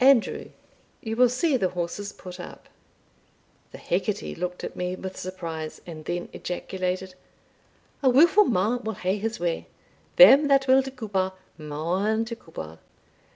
[0.00, 0.50] Andrew,
[1.00, 2.68] you will see the horses put up."
[3.70, 7.14] The Hecate looked at me with surprise, and then ejaculated
[8.02, 9.68] "A wilfu' man will hae his way
[10.16, 12.80] them that will to Cupar maun to Cupar!